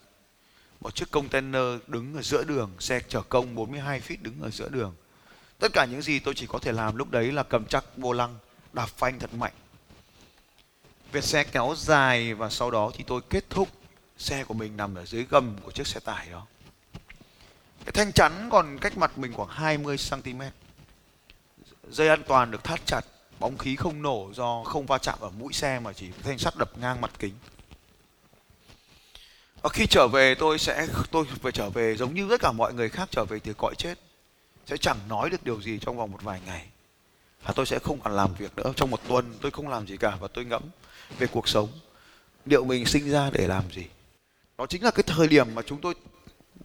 một 0.80 0.94
chiếc 0.94 1.10
container 1.10 1.62
đứng 1.86 2.14
ở 2.14 2.22
giữa 2.22 2.44
đường, 2.44 2.70
xe 2.78 3.00
chở 3.08 3.22
công 3.22 3.54
42 3.54 4.00
feet 4.00 4.16
đứng 4.20 4.42
ở 4.42 4.50
giữa 4.50 4.68
đường 4.68 4.94
tất 5.64 5.72
cả 5.72 5.84
những 5.84 6.02
gì 6.02 6.18
tôi 6.18 6.34
chỉ 6.34 6.46
có 6.46 6.58
thể 6.58 6.72
làm 6.72 6.96
lúc 6.96 7.10
đấy 7.10 7.32
là 7.32 7.42
cầm 7.42 7.64
chắc 7.64 7.84
vô 7.96 8.12
lăng, 8.12 8.38
đạp 8.72 8.86
phanh 8.86 9.18
thật 9.18 9.34
mạnh. 9.34 9.52
Việt 11.12 11.24
xe 11.24 11.44
kéo 11.44 11.74
dài 11.76 12.34
và 12.34 12.50
sau 12.50 12.70
đó 12.70 12.90
thì 12.94 13.04
tôi 13.06 13.20
kết 13.30 13.44
thúc. 13.50 13.68
Xe 14.18 14.44
của 14.44 14.54
mình 14.54 14.76
nằm 14.76 14.94
ở 14.94 15.04
dưới 15.04 15.26
gầm 15.30 15.56
của 15.62 15.70
chiếc 15.70 15.86
xe 15.86 16.00
tải 16.00 16.28
đó. 16.30 16.46
Cái 17.84 17.92
thanh 17.92 18.12
chắn 18.12 18.48
còn 18.52 18.78
cách 18.78 18.98
mặt 18.98 19.18
mình 19.18 19.32
khoảng 19.32 19.48
20 19.48 19.96
cm 20.10 20.42
dây 21.90 22.08
an 22.08 22.22
toàn 22.28 22.50
được 22.50 22.64
thắt 22.64 22.86
chặt, 22.86 23.02
bóng 23.38 23.58
khí 23.58 23.76
không 23.76 24.02
nổ 24.02 24.30
do 24.34 24.62
không 24.64 24.86
va 24.86 24.98
chạm 24.98 25.18
ở 25.20 25.30
mũi 25.30 25.52
xe 25.52 25.80
mà 25.80 25.92
chỉ 25.92 26.10
thanh 26.22 26.38
sắt 26.38 26.56
đập 26.56 26.78
ngang 26.78 27.00
mặt 27.00 27.10
kính. 27.18 27.34
Và 29.62 29.70
khi 29.70 29.86
trở 29.86 30.08
về, 30.08 30.34
tôi 30.34 30.58
sẽ, 30.58 30.86
tôi 31.10 31.24
phải 31.42 31.52
trở 31.52 31.70
về 31.70 31.96
giống 31.96 32.14
như 32.14 32.26
tất 32.30 32.40
cả 32.40 32.52
mọi 32.52 32.74
người 32.74 32.88
khác 32.88 33.08
trở 33.10 33.24
về 33.24 33.38
từ 33.38 33.54
cõi 33.54 33.74
chết 33.78 33.98
sẽ 34.66 34.76
chẳng 34.76 34.98
nói 35.08 35.30
được 35.30 35.44
điều 35.44 35.62
gì 35.62 35.78
trong 35.78 35.96
vòng 35.96 36.12
một 36.12 36.22
vài 36.22 36.40
ngày. 36.46 36.66
Và 37.42 37.52
tôi 37.56 37.66
sẽ 37.66 37.78
không 37.78 38.00
còn 38.00 38.16
làm 38.16 38.34
việc 38.34 38.56
nữa. 38.56 38.72
Trong 38.76 38.90
một 38.90 39.00
tuần 39.08 39.34
tôi 39.40 39.50
không 39.50 39.68
làm 39.68 39.86
gì 39.86 39.96
cả 39.96 40.16
và 40.20 40.28
tôi 40.28 40.44
ngẫm 40.44 40.62
về 41.18 41.26
cuộc 41.26 41.48
sống. 41.48 41.68
Liệu 42.46 42.64
mình 42.64 42.86
sinh 42.86 43.10
ra 43.10 43.30
để 43.30 43.46
làm 43.46 43.64
gì? 43.72 43.84
Đó 44.58 44.66
chính 44.66 44.84
là 44.84 44.90
cái 44.90 45.02
thời 45.06 45.28
điểm 45.28 45.54
mà 45.54 45.62
chúng 45.66 45.80
tôi 45.80 45.94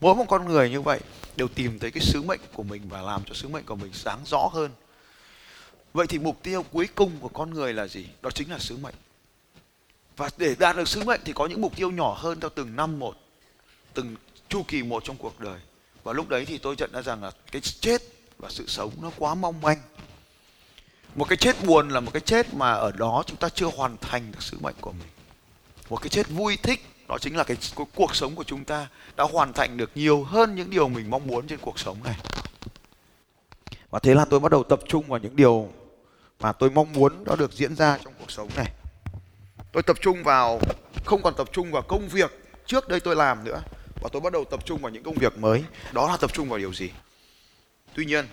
mỗi 0.02 0.16
một 0.16 0.26
con 0.28 0.48
người 0.48 0.70
như 0.70 0.82
vậy 0.82 1.00
đều 1.36 1.48
tìm 1.48 1.80
thấy 1.80 1.92
cái 1.92 2.04
sứ 2.04 2.22
mệnh 2.22 2.40
của 2.54 2.64
mình 2.64 2.82
và 2.90 3.02
làm 3.02 3.24
cho 3.26 3.34
sứ 3.34 3.48
mệnh 3.48 3.66
của 3.66 3.76
mình 3.76 3.94
sáng 3.94 4.20
rõ 4.26 4.50
hơn. 4.54 4.72
Vậy 5.94 6.08
thì 6.08 6.20
mục 6.20 6.44
tiêu 6.44 6.66
cuối 6.72 6.88
cùng 6.96 7.12
của 7.20 7.30
con 7.30 7.54
người 7.54 7.74
là 7.74 7.88
gì? 7.88 8.08
Đó 8.22 8.30
chính 8.32 8.52
là 8.52 8.60
sứ 8.60 8.78
mệnh. 8.78 8.96
Và 10.18 10.30
để 10.38 10.56
đạt 10.60 10.76
được 10.76 10.88
sứ 10.88 11.04
mệnh 11.04 11.22
thì 11.26 11.34
có 11.34 11.48
những 11.48 11.62
mục 11.62 11.76
tiêu 11.76 11.92
nhỏ 11.92 12.14
hơn 12.20 12.40
theo 12.40 12.50
từng 12.50 12.76
năm 12.76 13.00
một, 13.00 13.16
từng 13.94 14.16
chu 14.50 14.64
kỳ 14.68 14.84
một 14.84 15.04
trong 15.04 15.18
cuộc 15.18 15.40
đời 15.40 15.60
và 16.04 16.14
lúc 16.14 16.30
đấy 16.30 16.46
thì 16.46 16.58
tôi 16.58 16.76
nhận 16.78 16.92
ra 16.94 17.02
rằng 17.02 17.24
là 17.24 17.32
cái 17.52 17.62
chết 17.62 18.02
và 18.38 18.50
sự 18.50 18.68
sống 18.68 18.92
nó 19.02 19.12
quá 19.18 19.36
mong 19.36 19.62
manh. 19.62 19.78
Một 21.16 21.26
cái 21.30 21.38
chết 21.38 21.56
buồn 21.66 21.90
là 21.90 22.00
một 22.00 22.12
cái 22.14 22.22
chết 22.22 22.54
mà 22.54 22.72
ở 22.72 22.92
đó 22.92 23.24
chúng 23.26 23.38
ta 23.38 23.50
chưa 23.50 23.70
hoàn 23.76 23.98
thành 23.98 24.32
được 24.32 24.42
sứ 24.42 24.58
mệnh 24.62 24.76
của 24.82 24.92
mình. 24.92 25.08
Một 25.90 26.02
cái 26.02 26.10
chết 26.10 26.30
vui 26.30 26.58
thích 26.64 26.86
đó 27.08 27.18
chính 27.22 27.38
là 27.38 27.44
cái, 27.44 27.58
cái 27.76 27.86
cuộc 27.96 28.16
sống 28.16 28.36
của 28.36 28.44
chúng 28.44 28.66
ta 28.66 28.88
đã 29.16 29.24
hoàn 29.24 29.54
thành 29.54 29.78
được 29.78 29.92
nhiều 29.96 30.24
hơn 30.24 30.56
những 30.56 30.70
điều 30.70 30.90
mình 30.90 31.10
mong 31.10 31.28
muốn 31.28 31.48
trên 31.48 31.60
cuộc 31.60 31.80
sống 31.80 32.04
này. 32.04 32.16
Và 33.90 34.00
thế 34.00 34.14
là 34.14 34.26
tôi 34.26 34.40
bắt 34.40 34.52
đầu 34.52 34.64
tập 34.64 34.80
trung 34.88 35.08
vào 35.08 35.20
những 35.20 35.36
điều 35.36 35.70
mà 36.40 36.52
tôi 36.52 36.70
mong 36.70 36.94
muốn 36.94 37.24
nó 37.24 37.36
được 37.36 37.54
diễn 37.54 37.76
ra 37.76 37.98
trong 38.04 38.14
cuộc 38.20 38.32
sống 38.32 38.50
này. 38.56 38.72
Tôi 39.72 39.84
tập 39.84 39.98
trung 40.02 40.24
vào 40.24 40.60
không 41.06 41.22
còn 41.22 41.34
tập 41.38 41.50
trung 41.52 41.72
vào 41.72 41.82
công 41.82 42.08
việc 42.08 42.32
trước 42.66 42.88
đây 42.88 43.00
tôi 43.00 43.16
làm 43.16 43.44
nữa 43.44 43.62
và 44.02 44.10
tôi 44.12 44.22
bắt 44.22 44.34
đầu 44.34 44.46
tập 44.46 44.66
trung 44.66 44.82
vào 44.82 44.92
những 44.92 45.04
công 45.04 45.16
việc 45.16 45.38
mới. 45.38 45.64
Đó 45.92 46.08
là 46.08 46.18
tập 46.18 46.34
trung 46.34 46.50
vào 46.50 46.60
điều 46.60 46.74
gì? 46.74 46.92
Tuy 47.94 48.06
nhiên, 48.06 48.28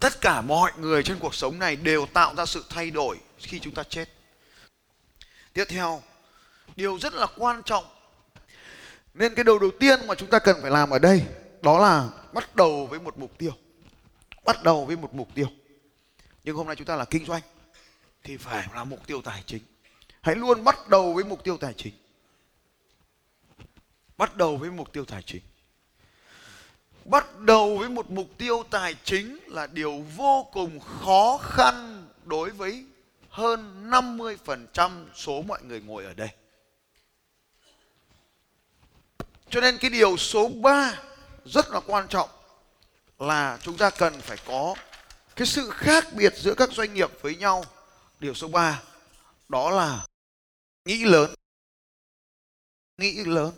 tất 0.00 0.20
cả 0.20 0.40
mọi 0.40 0.72
người 0.78 1.02
trên 1.02 1.18
cuộc 1.18 1.34
sống 1.34 1.58
này 1.58 1.76
đều 1.76 2.06
tạo 2.06 2.34
ra 2.34 2.46
sự 2.46 2.64
thay 2.68 2.90
đổi 2.90 3.18
khi 3.38 3.58
chúng 3.58 3.74
ta 3.74 3.82
chết. 3.82 4.08
Tiếp 5.52 5.64
theo, 5.68 6.02
điều 6.76 6.98
rất 6.98 7.14
là 7.14 7.26
quan 7.36 7.62
trọng. 7.62 7.84
Nên 9.14 9.34
cái 9.34 9.44
đầu 9.44 9.58
đầu 9.58 9.70
tiên 9.80 10.06
mà 10.06 10.14
chúng 10.14 10.30
ta 10.30 10.38
cần 10.38 10.56
phải 10.62 10.70
làm 10.70 10.90
ở 10.90 10.98
đây, 10.98 11.22
đó 11.62 11.78
là 11.78 12.08
bắt 12.32 12.56
đầu 12.56 12.86
với 12.86 13.00
một 13.00 13.18
mục 13.18 13.38
tiêu. 13.38 13.52
Bắt 14.44 14.62
đầu 14.62 14.84
với 14.84 14.96
một 14.96 15.14
mục 15.14 15.28
tiêu. 15.34 15.46
Nhưng 16.44 16.56
hôm 16.56 16.66
nay 16.66 16.76
chúng 16.76 16.86
ta 16.86 16.96
là 16.96 17.04
kinh 17.04 17.24
doanh, 17.24 17.42
thì 18.24 18.36
phải 18.36 18.68
là 18.74 18.84
mục 18.84 19.06
tiêu 19.06 19.22
tài 19.22 19.42
chính. 19.46 19.62
Hãy 20.20 20.34
luôn 20.34 20.64
bắt 20.64 20.88
đầu 20.88 21.12
với 21.12 21.24
mục 21.24 21.44
tiêu 21.44 21.56
tài 21.56 21.74
chính 21.76 21.94
bắt 24.18 24.36
đầu 24.36 24.56
với 24.56 24.70
mục 24.70 24.92
tiêu 24.92 25.04
tài 25.04 25.22
chính 25.22 25.42
bắt 27.06 27.38
đầu 27.38 27.78
với 27.78 27.88
một 27.88 28.10
mục 28.10 28.26
tiêu 28.38 28.62
tài 28.70 28.94
chính 29.04 29.38
là 29.46 29.66
điều 29.66 30.04
vô 30.16 30.48
cùng 30.52 30.80
khó 30.80 31.38
khăn 31.42 32.06
đối 32.24 32.50
với 32.50 32.84
hơn 33.28 33.90
50% 33.90 35.04
số 35.14 35.42
mọi 35.42 35.62
người 35.62 35.80
ngồi 35.80 36.04
ở 36.04 36.14
đây. 36.14 36.28
Cho 39.50 39.60
nên 39.60 39.78
cái 39.78 39.90
điều 39.90 40.16
số 40.16 40.48
3 40.48 40.98
rất 41.44 41.70
là 41.70 41.80
quan 41.86 42.08
trọng 42.08 42.28
là 43.18 43.58
chúng 43.62 43.76
ta 43.76 43.90
cần 43.90 44.20
phải 44.20 44.38
có 44.46 44.74
cái 45.36 45.46
sự 45.46 45.70
khác 45.70 46.06
biệt 46.12 46.34
giữa 46.36 46.54
các 46.54 46.72
doanh 46.72 46.94
nghiệp 46.94 47.10
với 47.22 47.36
nhau. 47.36 47.64
Điều 48.20 48.34
số 48.34 48.48
3 48.48 48.82
đó 49.48 49.70
là 49.70 50.06
nghĩ 50.84 51.04
lớn. 51.04 51.34
Nghĩ 52.98 53.24
lớn. 53.24 53.52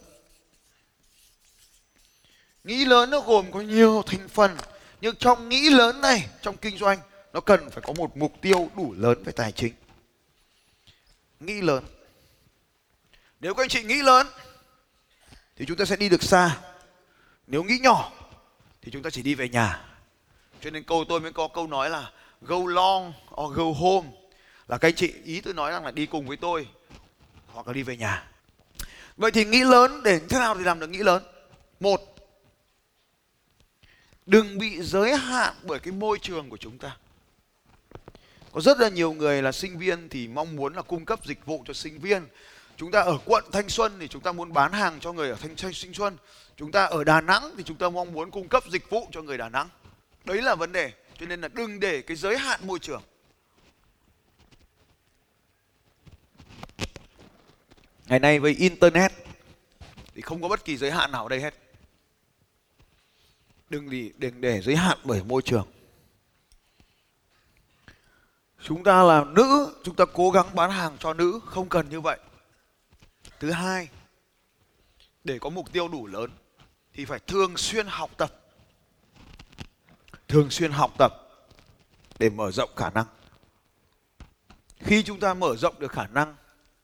Nghĩ 2.68 2.84
lớn 2.84 3.10
nó 3.10 3.20
gồm 3.20 3.52
có 3.52 3.60
nhiều 3.60 4.02
thành 4.06 4.28
phần, 4.28 4.56
nhưng 5.00 5.16
trong 5.16 5.48
nghĩ 5.48 5.70
lớn 5.70 6.00
này, 6.00 6.28
trong 6.42 6.56
kinh 6.56 6.78
doanh, 6.78 6.98
nó 7.32 7.40
cần 7.40 7.70
phải 7.70 7.82
có 7.86 7.92
một 7.92 8.16
mục 8.16 8.32
tiêu 8.40 8.70
đủ 8.76 8.94
lớn 8.98 9.22
về 9.24 9.32
tài 9.32 9.52
chính. 9.52 9.72
Nghĩ 11.40 11.60
lớn. 11.60 11.84
Nếu 13.40 13.54
các 13.54 13.62
anh 13.62 13.68
chị 13.68 13.82
nghĩ 13.82 14.02
lớn, 14.02 14.26
thì 15.56 15.64
chúng 15.68 15.76
ta 15.76 15.84
sẽ 15.84 15.96
đi 15.96 16.08
được 16.08 16.22
xa. 16.22 16.58
Nếu 17.46 17.64
nghĩ 17.64 17.78
nhỏ, 17.78 18.12
thì 18.82 18.92
chúng 18.92 19.02
ta 19.02 19.10
chỉ 19.10 19.22
đi 19.22 19.34
về 19.34 19.48
nhà. 19.48 19.84
Cho 20.60 20.70
nên 20.70 20.84
câu 20.84 21.04
tôi 21.08 21.20
mới 21.20 21.32
có 21.32 21.48
câu 21.48 21.66
nói 21.66 21.90
là 21.90 22.10
go 22.40 22.56
long 22.66 23.12
or 23.40 23.56
go 23.56 23.64
home 23.64 24.08
là 24.68 24.78
các 24.78 24.88
anh 24.88 24.94
chị, 24.94 25.12
ý 25.24 25.40
tôi 25.40 25.54
nói 25.54 25.70
rằng 25.70 25.84
là 25.84 25.90
đi 25.90 26.06
cùng 26.06 26.26
với 26.26 26.36
tôi, 26.36 26.68
hoặc 27.46 27.66
là 27.66 27.72
đi 27.72 27.82
về 27.82 27.96
nhà. 27.96 28.28
Vậy 29.16 29.30
thì 29.30 29.44
nghĩ 29.44 29.64
lớn 29.64 30.02
để 30.02 30.20
thế 30.28 30.38
nào 30.38 30.54
thì 30.54 30.64
làm 30.64 30.80
được 30.80 30.90
nghĩ 30.90 30.98
lớn? 30.98 31.22
Một 31.80 32.17
đừng 34.28 34.58
bị 34.58 34.82
giới 34.82 35.16
hạn 35.16 35.54
bởi 35.62 35.78
cái 35.78 35.92
môi 35.92 36.18
trường 36.22 36.50
của 36.50 36.56
chúng 36.56 36.78
ta. 36.78 36.96
Có 38.52 38.60
rất 38.60 38.78
là 38.78 38.88
nhiều 38.88 39.12
người 39.12 39.42
là 39.42 39.52
sinh 39.52 39.78
viên 39.78 40.08
thì 40.08 40.28
mong 40.28 40.56
muốn 40.56 40.74
là 40.74 40.82
cung 40.82 41.04
cấp 41.04 41.20
dịch 41.24 41.46
vụ 41.46 41.64
cho 41.66 41.74
sinh 41.74 41.98
viên. 41.98 42.26
Chúng 42.76 42.90
ta 42.90 43.00
ở 43.00 43.18
quận 43.24 43.44
thanh 43.52 43.68
xuân 43.68 43.96
thì 44.00 44.08
chúng 44.08 44.22
ta 44.22 44.32
muốn 44.32 44.52
bán 44.52 44.72
hàng 44.72 45.00
cho 45.00 45.12
người 45.12 45.30
ở 45.30 45.36
thanh 45.40 45.56
thanh 45.56 45.72
xuân. 45.72 46.16
Chúng 46.56 46.72
ta 46.72 46.84
ở 46.84 47.04
đà 47.04 47.20
nẵng 47.20 47.54
thì 47.56 47.62
chúng 47.66 47.76
ta 47.76 47.88
mong 47.88 48.12
muốn 48.12 48.30
cung 48.30 48.48
cấp 48.48 48.64
dịch 48.70 48.90
vụ 48.90 49.08
cho 49.12 49.22
người 49.22 49.38
đà 49.38 49.48
nẵng. 49.48 49.68
Đấy 50.24 50.42
là 50.42 50.54
vấn 50.54 50.72
đề, 50.72 50.92
cho 51.20 51.26
nên 51.26 51.40
là 51.40 51.48
đừng 51.48 51.80
để 51.80 52.02
cái 52.02 52.16
giới 52.16 52.38
hạn 52.38 52.60
môi 52.62 52.78
trường. 52.78 53.02
Ngày 58.06 58.18
nay 58.18 58.38
với 58.38 58.52
internet 58.52 59.12
thì 60.14 60.22
không 60.22 60.42
có 60.42 60.48
bất 60.48 60.64
kỳ 60.64 60.76
giới 60.76 60.90
hạn 60.90 61.12
nào 61.12 61.22
ở 61.22 61.28
đây 61.28 61.40
hết 61.40 61.54
đừng 63.70 63.90
để, 63.90 64.10
đừng 64.18 64.40
để 64.40 64.60
giới 64.60 64.76
hạn 64.76 64.98
bởi 65.04 65.22
môi 65.24 65.42
trường. 65.42 65.66
Chúng 68.62 68.84
ta 68.84 69.02
là 69.02 69.24
nữ 69.24 69.74
chúng 69.84 69.96
ta 69.96 70.04
cố 70.12 70.30
gắng 70.30 70.54
bán 70.54 70.70
hàng 70.70 70.96
cho 70.98 71.14
nữ 71.14 71.40
không 71.44 71.68
cần 71.68 71.88
như 71.88 72.00
vậy. 72.00 72.18
Thứ 73.40 73.50
hai 73.50 73.88
để 75.24 75.38
có 75.38 75.50
mục 75.50 75.72
tiêu 75.72 75.88
đủ 75.88 76.06
lớn 76.06 76.30
thì 76.92 77.04
phải 77.04 77.18
thường 77.18 77.56
xuyên 77.56 77.86
học 77.86 78.10
tập. 78.16 78.32
Thường 80.28 80.50
xuyên 80.50 80.72
học 80.72 80.94
tập 80.98 81.12
để 82.18 82.30
mở 82.30 82.50
rộng 82.50 82.70
khả 82.76 82.90
năng. 82.90 83.06
Khi 84.78 85.02
chúng 85.02 85.20
ta 85.20 85.34
mở 85.34 85.56
rộng 85.56 85.78
được 85.78 85.92
khả 85.92 86.06
năng 86.06 86.36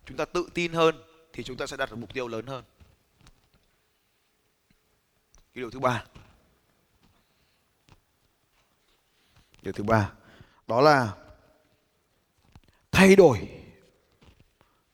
chúng 0.07 0.17
ta 0.17 0.25
tự 0.25 0.49
tin 0.55 0.73
hơn 0.73 1.03
thì 1.33 1.43
chúng 1.43 1.57
ta 1.57 1.67
sẽ 1.67 1.77
đạt 1.77 1.91
được 1.91 1.97
mục 1.97 2.15
tiêu 2.15 2.29
lớn 2.29 2.47
hơn. 2.47 2.65
Cái 5.35 5.61
điều 5.61 5.71
thứ 5.71 5.79
ba 5.79 6.05
điều 9.65 9.73
thứ 9.73 9.85
ba, 9.85 10.11
đó 10.67 10.81
là 10.81 11.13
thay 12.93 13.17
đổi. 13.17 13.49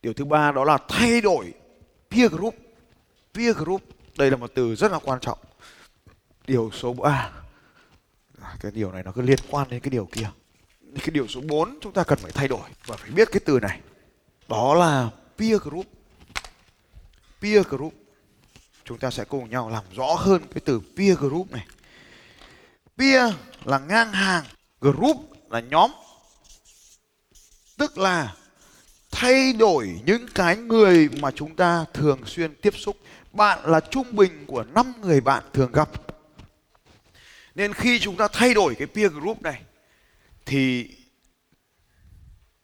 Điều 0.03 0.13
thứ 0.13 0.25
ba, 0.25 0.53
đó 0.53 0.65
là 0.65 0.79
thay 0.89 1.21
đổi 1.21 1.53
peer 2.11 2.33
group. 2.33 2.55
Peer 3.35 3.57
group, 3.57 3.83
đây 4.19 4.31
là 4.31 4.37
một 4.37 4.51
từ 4.55 4.75
rất 4.75 4.93
là 4.93 4.99
quan 4.99 5.21
trọng. 5.21 5.39
Điều 6.47 6.71
số 6.73 6.93
3 6.93 7.31
à, 8.43 8.57
cái 8.61 8.73
điều 8.73 8.93
này 8.93 9.03
nó 9.03 9.13
cứ 9.13 9.23
liên 9.23 9.39
quan 9.51 9.69
đến 9.69 9.81
cái 9.81 9.91
điều 9.91 10.09
kia. 10.13 10.31
Cái 10.95 11.11
điều 11.13 11.27
số 11.27 11.41
4 11.41 11.79
chúng 11.81 11.93
ta 11.93 12.05
cần 12.05 12.19
phải 12.19 12.33
thay 12.33 12.49
đổi 12.49 12.69
và 12.87 12.97
phải 12.97 13.11
biết 13.11 13.29
cái 13.33 13.41
từ 13.45 13.61
này. 13.61 13.81
Đó 14.49 14.75
là 14.75 15.11
peer 15.39 15.61
group. 15.61 15.87
Peer 17.41 17.67
group. 17.67 17.95
Chúng 18.85 18.99
ta 18.99 19.11
sẽ 19.11 19.25
cùng 19.25 19.51
nhau 19.51 19.71
làm 19.71 19.85
rõ 19.97 20.15
hơn 20.15 20.43
cái 20.55 20.61
từ 20.65 20.81
peer 20.97 21.19
group 21.19 21.51
này. 21.51 21.67
Peer 22.99 23.35
là 23.65 23.79
ngang 23.79 24.13
hàng 24.13 24.45
group 24.81 25.17
là 25.51 25.61
nhóm. 25.61 25.91
Tức 27.77 27.99
là 27.99 28.35
thay 29.11 29.53
đổi 29.53 30.01
những 30.07 30.27
cái 30.35 30.57
người 30.57 31.09
mà 31.21 31.31
chúng 31.31 31.57
ta 31.57 31.85
thường 31.95 32.21
xuyên 32.27 32.55
tiếp 32.55 32.75
xúc. 32.77 32.97
Bạn 33.33 33.59
là 33.65 33.81
trung 33.81 34.17
bình 34.17 34.45
của 34.47 34.65
5 34.75 34.93
người 35.01 35.21
bạn 35.21 35.45
thường 35.53 35.73
gặp. 35.73 35.91
Nên 37.55 37.73
khi 37.73 37.99
chúng 37.99 38.17
ta 38.17 38.29
thay 38.29 38.55
đổi 38.55 38.75
cái 38.75 38.87
peer 38.87 39.13
group 39.13 39.43
này, 39.43 39.63
thì 40.47 40.91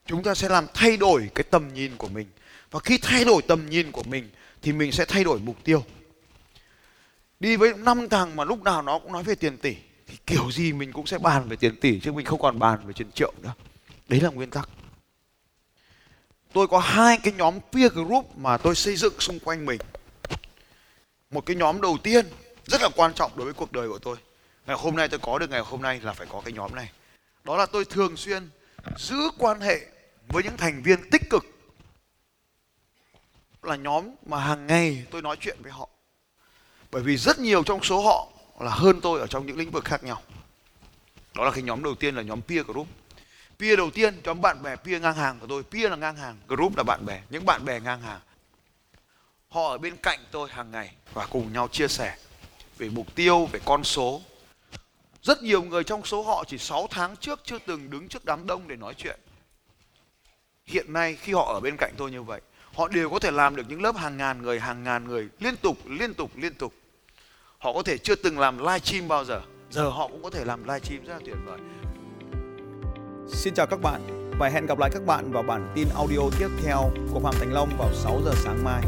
chúng 0.06 0.22
ta 0.22 0.34
sẽ 0.34 0.48
làm 0.48 0.66
thay 0.74 0.96
đổi 0.96 1.30
cái 1.34 1.44
tầm 1.50 1.74
nhìn 1.74 1.96
của 1.96 2.08
mình. 2.08 2.26
Và 2.70 2.80
khi 2.80 2.98
thay 2.98 3.24
đổi 3.24 3.42
tầm 3.42 3.70
nhìn 3.70 3.92
của 3.92 4.02
mình, 4.02 4.30
thì 4.62 4.72
mình 4.72 4.92
sẽ 4.92 5.04
thay 5.04 5.24
đổi 5.24 5.38
mục 5.38 5.64
tiêu. 5.64 5.84
Đi 7.40 7.56
với 7.56 7.74
năm 7.74 8.08
thằng 8.08 8.36
mà 8.36 8.44
lúc 8.44 8.62
nào 8.62 8.82
nó 8.82 8.98
cũng 8.98 9.12
nói 9.12 9.22
về 9.22 9.34
tiền 9.34 9.58
tỷ 9.58 9.76
thì 10.06 10.16
kiểu 10.26 10.50
gì 10.52 10.72
mình 10.72 10.92
cũng 10.92 11.06
sẽ 11.06 11.18
bàn 11.18 11.48
về 11.48 11.56
tiền 11.56 11.76
tỷ 11.80 12.00
chứ 12.00 12.12
mình 12.12 12.26
không 12.26 12.40
còn 12.40 12.58
bàn 12.58 12.86
về 12.86 12.92
tiền 12.96 13.12
triệu 13.12 13.32
nữa. 13.42 13.52
Đấy 14.08 14.20
là 14.20 14.30
nguyên 14.30 14.50
tắc. 14.50 14.68
Tôi 16.52 16.68
có 16.68 16.78
hai 16.78 17.18
cái 17.22 17.32
nhóm 17.36 17.58
peer 17.72 17.92
group 17.92 18.38
mà 18.38 18.56
tôi 18.56 18.74
xây 18.74 18.96
dựng 18.96 19.20
xung 19.20 19.38
quanh 19.40 19.66
mình. 19.66 19.80
Một 21.30 21.46
cái 21.46 21.56
nhóm 21.56 21.80
đầu 21.80 21.98
tiên 22.02 22.26
rất 22.66 22.82
là 22.82 22.88
quan 22.96 23.14
trọng 23.14 23.32
đối 23.36 23.44
với 23.44 23.54
cuộc 23.54 23.72
đời 23.72 23.88
của 23.88 23.98
tôi. 23.98 24.16
Ngày 24.66 24.76
hôm 24.80 24.96
nay 24.96 25.08
tôi 25.08 25.18
có 25.18 25.38
được, 25.38 25.50
ngày 25.50 25.60
hôm 25.60 25.82
nay 25.82 26.00
là 26.00 26.12
phải 26.12 26.26
có 26.30 26.42
cái 26.44 26.52
nhóm 26.52 26.74
này. 26.74 26.90
Đó 27.44 27.56
là 27.56 27.66
tôi 27.66 27.84
thường 27.84 28.16
xuyên 28.16 28.48
giữ 28.96 29.16
quan 29.38 29.60
hệ 29.60 29.86
với 30.28 30.42
những 30.42 30.56
thành 30.56 30.82
viên 30.82 31.10
tích 31.10 31.22
cực. 31.30 31.44
Là 33.62 33.76
nhóm 33.76 34.10
mà 34.26 34.38
hàng 34.38 34.66
ngày 34.66 35.04
tôi 35.10 35.22
nói 35.22 35.36
chuyện 35.40 35.58
với 35.62 35.72
họ. 35.72 35.88
Bởi 36.90 37.02
vì 37.02 37.16
rất 37.16 37.38
nhiều 37.38 37.62
trong 37.62 37.82
số 37.82 38.02
họ 38.02 38.28
là 38.64 38.70
hơn 38.70 39.00
tôi 39.00 39.20
ở 39.20 39.26
trong 39.26 39.46
những 39.46 39.56
lĩnh 39.56 39.70
vực 39.70 39.84
khác 39.84 40.04
nhau. 40.04 40.22
Đó 41.34 41.44
là 41.44 41.50
cái 41.50 41.62
nhóm 41.62 41.82
đầu 41.82 41.94
tiên 41.94 42.14
là 42.14 42.22
nhóm 42.22 42.42
peer 42.42 42.66
group. 42.66 42.86
Peer 43.58 43.78
đầu 43.78 43.90
tiên, 43.90 44.20
nhóm 44.24 44.40
bạn 44.40 44.62
bè 44.62 44.76
peer 44.76 45.02
ngang 45.02 45.14
hàng 45.14 45.38
của 45.40 45.46
tôi. 45.46 45.62
Peer 45.62 45.90
là 45.90 45.96
ngang 45.96 46.16
hàng, 46.16 46.36
group 46.48 46.76
là 46.76 46.82
bạn 46.82 47.06
bè. 47.06 47.22
Những 47.30 47.46
bạn 47.46 47.64
bè 47.64 47.80
ngang 47.80 48.00
hàng. 48.00 48.20
Họ 49.48 49.68
ở 49.68 49.78
bên 49.78 49.96
cạnh 49.96 50.18
tôi 50.30 50.48
hàng 50.50 50.70
ngày 50.70 50.94
và 51.12 51.26
cùng 51.26 51.52
nhau 51.52 51.68
chia 51.68 51.88
sẻ 51.88 52.16
về 52.78 52.88
mục 52.88 53.14
tiêu, 53.14 53.46
về 53.46 53.60
con 53.64 53.84
số. 53.84 54.20
Rất 55.22 55.42
nhiều 55.42 55.62
người 55.62 55.84
trong 55.84 56.04
số 56.04 56.22
họ 56.22 56.44
chỉ 56.46 56.58
6 56.58 56.86
tháng 56.90 57.16
trước 57.16 57.40
chưa 57.44 57.58
từng 57.58 57.90
đứng 57.90 58.08
trước 58.08 58.24
đám 58.24 58.46
đông 58.46 58.68
để 58.68 58.76
nói 58.76 58.94
chuyện. 58.94 59.20
Hiện 60.66 60.92
nay 60.92 61.16
khi 61.16 61.32
họ 61.32 61.52
ở 61.54 61.60
bên 61.60 61.76
cạnh 61.76 61.94
tôi 61.96 62.10
như 62.10 62.22
vậy, 62.22 62.40
họ 62.74 62.88
đều 62.88 63.10
có 63.10 63.18
thể 63.18 63.30
làm 63.30 63.56
được 63.56 63.64
những 63.68 63.82
lớp 63.82 63.96
hàng 63.96 64.16
ngàn 64.16 64.42
người, 64.42 64.60
hàng 64.60 64.84
ngàn 64.84 65.04
người 65.04 65.28
liên 65.38 65.56
tục 65.56 65.78
liên 65.86 66.14
tục 66.14 66.30
liên 66.36 66.54
tục 66.54 66.74
họ 67.58 67.72
có 67.72 67.82
thể 67.82 67.98
chưa 67.98 68.14
từng 68.14 68.38
làm 68.38 68.58
live 68.58 68.78
stream 68.78 69.08
bao 69.08 69.24
giờ. 69.24 69.40
Giờ 69.70 69.88
họ 69.88 70.08
cũng 70.08 70.22
có 70.22 70.30
thể 70.30 70.44
làm 70.44 70.64
live 70.64 70.80
stream 70.80 71.04
rất 71.04 71.12
là 71.12 71.20
tuyệt 71.24 71.36
vời. 71.46 71.58
Xin 73.28 73.54
chào 73.54 73.66
các 73.66 73.80
bạn 73.82 74.00
và 74.38 74.48
hẹn 74.48 74.66
gặp 74.66 74.78
lại 74.78 74.90
các 74.92 75.06
bạn 75.06 75.32
vào 75.32 75.42
bản 75.42 75.72
tin 75.74 75.88
audio 75.94 76.20
tiếp 76.38 76.48
theo 76.64 76.90
của 77.12 77.20
Phạm 77.20 77.34
Thành 77.38 77.52
Long 77.52 77.68
vào 77.78 77.88
6 77.94 78.20
giờ 78.24 78.32
sáng 78.34 78.64
mai. 78.64 78.82